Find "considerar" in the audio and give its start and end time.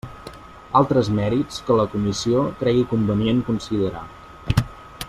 3.53-4.07